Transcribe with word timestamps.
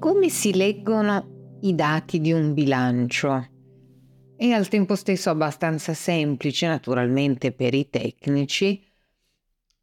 come 0.00 0.30
si 0.30 0.54
leggono 0.54 1.58
i 1.60 1.74
dati 1.74 2.22
di 2.22 2.32
un 2.32 2.54
bilancio? 2.54 3.48
È 4.34 4.48
al 4.48 4.66
tempo 4.68 4.94
stesso 4.94 5.28
abbastanza 5.28 5.92
semplice, 5.92 6.66
naturalmente 6.66 7.52
per 7.52 7.74
i 7.74 7.90
tecnici, 7.90 8.82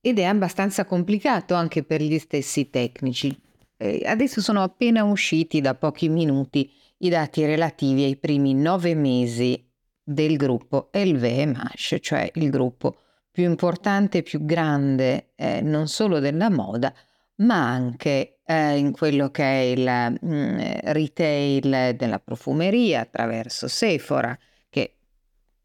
ed 0.00 0.18
è 0.18 0.24
abbastanza 0.24 0.86
complicato 0.86 1.52
anche 1.52 1.84
per 1.84 2.00
gli 2.00 2.18
stessi 2.18 2.70
tecnici. 2.70 3.38
Eh, 3.76 4.04
adesso 4.06 4.40
sono 4.40 4.62
appena 4.62 5.04
usciti 5.04 5.60
da 5.60 5.74
pochi 5.74 6.08
minuti 6.08 6.72
i 6.98 7.10
dati 7.10 7.44
relativi 7.44 8.04
ai 8.04 8.16
primi 8.16 8.54
nove 8.54 8.94
mesi 8.94 9.70
del 10.02 10.38
gruppo 10.38 10.88
LVMH, 10.94 11.98
cioè 12.00 12.30
il 12.36 12.48
gruppo 12.48 13.00
più 13.30 13.44
importante 13.44 14.18
e 14.18 14.22
più 14.22 14.46
grande 14.46 15.32
eh, 15.34 15.60
non 15.60 15.88
solo 15.88 16.20
della 16.20 16.48
moda, 16.48 16.94
ma 17.36 17.68
anche 17.70 18.40
eh, 18.44 18.76
in 18.76 18.92
quello 18.92 19.30
che 19.30 19.42
è 19.42 19.60
il 19.64 20.18
mh, 20.20 20.26
mm, 20.26 20.58
retail 20.84 21.96
della 21.96 22.18
profumeria 22.20 23.00
attraverso 23.00 23.68
Sephora, 23.68 24.36
che, 24.70 24.96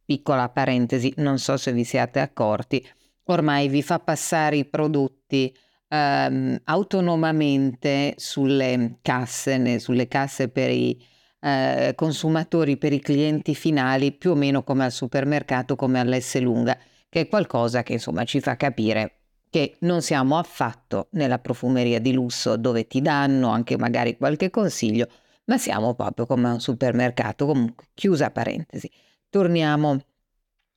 piccola 0.04 0.50
parentesi, 0.50 1.14
non 1.18 1.38
so 1.38 1.58
se 1.58 1.72
vi 1.72 1.84
siate 1.84 2.20
accorti, 2.20 2.86
ormai 3.26 3.68
vi 3.68 3.82
fa 3.84 4.00
passare 4.00 4.58
i 4.58 4.66
prodotti 4.66 5.56
ehm, 5.88 6.62
autonomamente 6.66 8.14
sulle 8.18 8.98
casse, 9.02 9.80
sulle 9.80 10.08
casse 10.08 10.50
per 10.50 10.72
i 10.72 11.00
eh, 11.40 11.94
consumatori, 11.96 12.78
per 12.78 12.94
i 12.94 13.00
clienti 13.00 13.56
finali, 13.56 14.12
più 14.12 14.32
o 14.32 14.36
meno 14.36 14.64
come 14.64 14.86
al 14.86 14.92
supermercato, 14.92 15.76
come 15.76 16.00
all'S 16.00 16.40
lunga, 16.40 16.78
che 17.10 17.22
è 17.22 17.28
qualcosa 17.28 17.84
che 17.84 17.94
insomma 17.94 18.24
ci 18.26 18.40
fa 18.40 18.56
capire 18.58 19.21
che 19.52 19.76
non 19.80 20.02
siamo 20.02 20.38
affatto 20.38 21.10
nella 21.12 21.38
profumeria 21.38 22.00
di 22.00 22.14
lusso 22.14 22.56
dove 22.56 22.88
ti 22.88 23.02
danno 23.02 23.50
anche 23.50 23.78
magari 23.78 24.16
qualche 24.16 24.50
consiglio, 24.50 25.10
ma 25.46 25.58
siamo 25.58 25.94
proprio 25.94 26.26
come 26.26 26.50
un 26.50 26.62
supermercato, 26.62 27.46
comunque 27.46 27.88
chiusa 27.94 28.32
parentesi. 28.32 28.90
Torniamo 29.30 30.00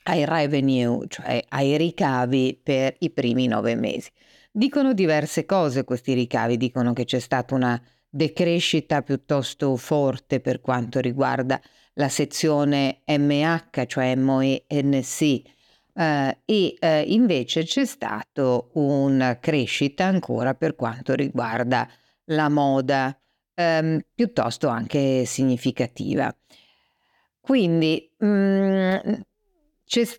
ai 0.07 0.25
revenue, 0.25 1.07
cioè 1.09 1.45
ai 1.51 1.77
ricavi 1.77 2.61
per 2.61 2.97
i 2.99 3.11
primi 3.11 3.47
nove 3.47 3.77
mesi. 3.77 4.11
Dicono 4.51 4.93
diverse 4.93 5.47
cose 5.47 5.85
questi 5.85 6.13
ricavi, 6.13 6.57
dicono 6.57 6.93
che 6.93 7.05
c'è 7.05 7.21
stata 7.21 7.55
una 7.55 7.81
decrescita 8.09 9.03
piuttosto 9.03 9.77
forte 9.77 10.41
per 10.41 10.61
quanto 10.61 10.99
riguarda 10.99 11.61
la 11.95 12.09
sezione 12.09 13.03
MH, 13.07 13.87
cioè 13.87 14.17
MOENC, 14.17 15.54
eh, 15.95 16.39
e 16.45 16.77
eh, 16.79 17.05
invece 17.09 17.65
c'è 17.65 17.85
stata 17.85 18.65
una 18.73 19.39
crescita 19.39 20.05
ancora 20.05 20.55
per 20.55 20.75
quanto 20.75 21.15
riguarda 21.15 21.89
la 22.27 22.49
moda, 22.49 23.19
ehm, 23.55 24.01
piuttosto 24.15 24.69
anche 24.69 25.25
significativa. 25.25 26.35
Quindi 27.41 28.11
mh, 28.19 28.27
mm, 28.27 28.99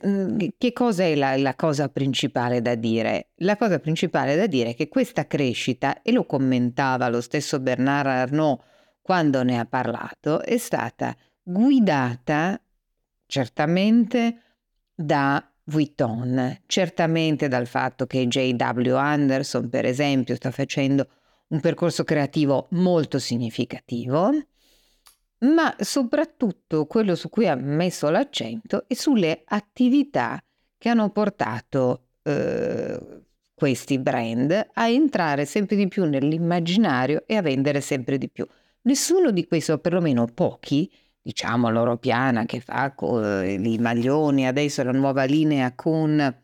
Mm, 0.05 0.37
che 0.57 0.71
cosa 0.73 1.03
è 1.03 1.15
la, 1.15 1.35
la, 1.37 1.55
cosa 1.55 1.89
principale 1.89 2.61
da 2.61 2.75
dire? 2.75 3.31
La 3.37 3.57
cosa 3.57 3.79
principale 3.79 4.35
da 4.35 4.47
dire 4.47 4.69
è 4.69 4.75
che 4.75 4.87
questa 4.87 5.27
crescita, 5.27 6.01
e 6.01 6.11
lo 6.11 6.25
commentava 6.25 7.09
lo 7.09 7.19
stesso 7.19 7.59
Bernard 7.59 8.07
Arnault 8.07 8.63
quando 9.01 9.43
ne 9.43 9.59
ha 9.59 9.65
parlato, 9.65 10.41
è 10.41 10.57
stata 10.57 11.15
guidata 11.41 12.61
certamente 13.25 14.41
da 14.93 15.43
Vuitton, 15.65 16.61
certamente 16.67 17.47
dal 17.47 17.67
fatto 17.67 18.05
che 18.05 18.27
J.W. 18.27 18.95
Anderson, 18.95 19.69
per 19.69 19.85
esempio, 19.85 20.35
sta 20.35 20.51
facendo 20.51 21.07
un 21.47 21.59
percorso 21.59 22.03
creativo 22.03 22.67
molto 22.71 23.19
significativo, 23.19 24.31
ma 25.39 25.75
soprattutto 25.79 26.85
quello 26.85 27.15
su 27.15 27.29
cui 27.29 27.47
ha 27.47 27.55
messo 27.55 28.09
l'accento 28.09 28.85
è 28.87 28.93
sulle 28.93 29.41
attività 29.45 30.41
che 30.77 30.89
hanno 30.89 31.09
portato 31.09 32.09
eh, 32.23 33.23
questi 33.53 33.97
brand 33.99 34.69
a 34.73 34.87
entrare 34.87 35.45
sempre 35.45 35.75
di 35.75 35.87
più 35.87 36.05
nell'immaginario 36.05 37.23
e 37.25 37.35
a 37.35 37.41
vendere 37.41 37.81
sempre 37.81 38.17
di 38.17 38.29
più. 38.29 38.45
Nessuno 38.81 39.31
di 39.31 39.47
questi, 39.47 39.71
o 39.71 39.79
perlomeno 39.79 40.25
pochi, 40.25 40.91
diciamo 41.25 41.71
l'oro 41.71 41.97
piana 41.97 42.45
che 42.45 42.59
fa 42.59 42.93
eh, 42.93 43.53
i 43.53 43.79
maglioni, 43.79 44.45
adesso 44.45 44.83
la 44.83 44.91
nuova 44.91 45.23
linea 45.23 45.73
con 45.73 46.35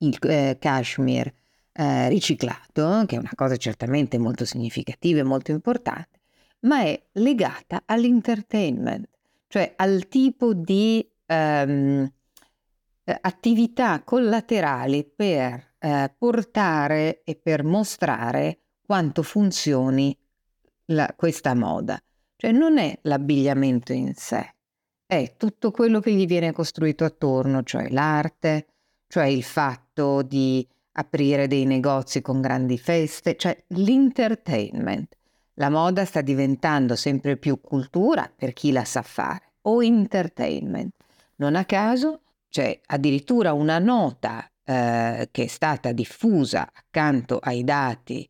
il 0.00 0.18
eh, 0.20 0.58
cashmere 0.60 1.34
eh, 1.72 2.10
riciclato, 2.10 3.04
che 3.06 3.16
è 3.16 3.18
una 3.18 3.32
cosa 3.34 3.56
certamente 3.56 4.18
molto 4.18 4.44
significativa 4.44 5.20
e 5.20 5.22
molto 5.22 5.52
importante, 5.52 6.20
ma 6.60 6.82
è 6.82 7.02
legata 7.12 7.84
all'entertainment, 7.86 9.08
cioè 9.46 9.72
al 9.76 10.06
tipo 10.08 10.52
di 10.52 11.08
um, 11.24 12.12
attività 13.22 14.02
collaterali 14.04 15.10
per 15.16 15.76
uh, 15.80 16.10
portare 16.18 17.22
e 17.24 17.36
per 17.36 17.64
mostrare 17.64 18.58
quanto 18.84 19.22
funzioni 19.22 20.14
la, 20.86 21.10
questa 21.16 21.54
moda. 21.54 21.98
Cioè 22.40 22.52
non 22.52 22.78
è 22.78 22.96
l'abbigliamento 23.02 23.92
in 23.92 24.14
sé, 24.14 24.54
è 25.04 25.34
tutto 25.36 25.72
quello 25.72 25.98
che 25.98 26.12
gli 26.12 26.24
viene 26.24 26.52
costruito 26.52 27.04
attorno, 27.04 27.64
cioè 27.64 27.88
l'arte, 27.88 28.66
cioè 29.08 29.24
il 29.24 29.42
fatto 29.42 30.22
di 30.22 30.64
aprire 30.92 31.48
dei 31.48 31.64
negozi 31.64 32.20
con 32.20 32.40
grandi 32.40 32.78
feste, 32.78 33.34
cioè 33.34 33.60
l'entertainment. 33.70 35.16
La 35.54 35.68
moda 35.68 36.04
sta 36.04 36.20
diventando 36.20 36.94
sempre 36.94 37.36
più 37.38 37.60
cultura 37.60 38.32
per 38.32 38.52
chi 38.52 38.70
la 38.70 38.84
sa 38.84 39.02
fare 39.02 39.54
o 39.62 39.82
entertainment. 39.82 40.94
Non 41.36 41.56
a 41.56 41.64
caso 41.64 42.20
c'è 42.48 42.78
addirittura 42.86 43.52
una 43.52 43.80
nota 43.80 44.48
eh, 44.62 45.28
che 45.32 45.42
è 45.42 45.48
stata 45.48 45.90
diffusa 45.90 46.70
accanto 46.72 47.40
ai 47.42 47.64
dati, 47.64 48.28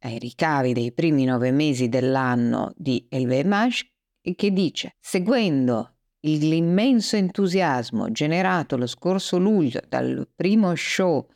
ai 0.00 0.18
ricavi 0.18 0.72
dei 0.72 0.92
primi 0.92 1.24
nove 1.24 1.50
mesi 1.50 1.88
dell'anno 1.88 2.72
di 2.76 3.06
LVMH 3.10 3.88
che 4.36 4.52
dice, 4.52 4.96
seguendo 5.00 5.94
l'immenso 6.20 7.16
entusiasmo 7.16 8.10
generato 8.10 8.76
lo 8.76 8.86
scorso 8.86 9.38
luglio 9.38 9.80
dal 9.88 10.28
primo 10.34 10.74
show 10.74 11.26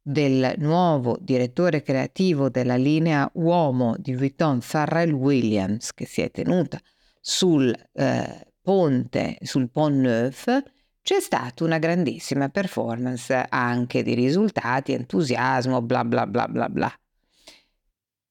del 0.00 0.54
nuovo 0.58 1.16
direttore 1.20 1.82
creativo 1.82 2.48
della 2.50 2.76
linea 2.76 3.30
uomo 3.34 3.94
di 3.98 4.14
Vuitton 4.16 4.60
Pharrell 4.60 5.12
Williams 5.12 5.94
che 5.94 6.06
si 6.06 6.22
è 6.22 6.30
tenuta 6.30 6.80
sul 7.20 7.72
eh, 7.92 8.46
ponte, 8.60 9.38
sul 9.42 9.70
Pont 9.70 9.96
Neuf, 9.96 10.62
c'è 11.02 11.20
stata 11.20 11.64
una 11.64 11.78
grandissima 11.78 12.48
performance 12.48 13.46
anche 13.48 14.02
di 14.02 14.14
risultati, 14.14 14.92
entusiasmo, 14.92 15.82
bla 15.82 16.04
bla 16.04 16.26
bla 16.26 16.48
bla 16.48 16.68
bla. 16.68 16.92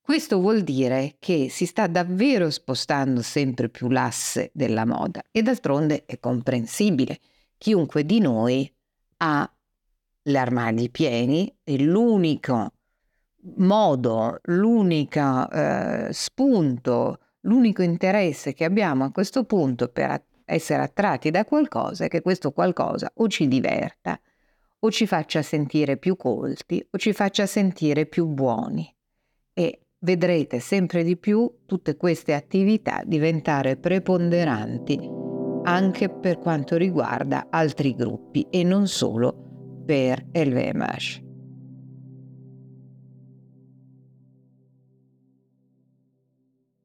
Questo 0.02 0.40
vuol 0.40 0.62
dire 0.64 1.16
che 1.20 1.48
si 1.50 1.66
sta 1.66 1.88
davvero 1.88 2.50
spostando 2.50 3.22
sempre 3.22 3.70
più 3.70 3.90
l'asse 3.90 4.50
della 4.54 4.86
moda 4.86 5.22
e 5.32 5.42
d'altronde 5.42 6.06
è 6.06 6.20
comprensibile. 6.20 7.20
Chiunque 7.58 8.04
di 8.04 8.20
noi 8.20 8.70
ha 9.18 9.50
gli 10.24 10.36
armadi 10.36 10.90
pieni 10.90 11.56
e 11.64 11.80
l'unico 11.82 12.74
modo, 13.58 14.40
l'unico 14.44 15.50
eh, 15.50 16.10
spunto, 16.12 17.20
l'unico 17.42 17.82
interesse 17.82 18.54
che 18.54 18.66
abbiamo 18.66 19.06
a 19.06 19.12
questo 19.12 19.46
punto 19.46 19.88
per 19.88 20.24
essere 20.46 20.84
attratti 20.84 21.32
da 21.32 21.46
qualcosa 21.46 22.06
è 22.06 22.08
che 22.08 22.22
questo 22.22 22.52
qualcosa 22.52 23.12
o 23.16 23.28
ci 23.28 23.48
diverta 23.48 24.20
o 24.80 24.92
ci 24.92 25.08
faccia 25.08 25.42
sentire 25.42 25.98
più 25.98 26.18
colti 26.18 26.86
o 26.92 26.98
ci 26.98 27.14
faccia 27.14 27.46
sentire 27.46 28.06
più 28.06 28.26
buoni. 28.26 28.94
E 29.54 29.80
vedrete 30.02 30.60
sempre 30.60 31.04
di 31.04 31.18
più 31.18 31.50
tutte 31.66 31.96
queste 31.96 32.34
attività 32.34 33.02
diventare 33.06 33.78
preponderanti 33.78 35.20
anche 35.64 36.10
per 36.10 36.40
quanto 36.40 36.76
riguarda 36.76 37.48
altri 37.50 37.96
gruppi 37.96 38.48
e 38.50 38.64
non 38.64 38.88
solo 38.88 39.84
per 39.86 40.26
LVMH. 40.32 41.31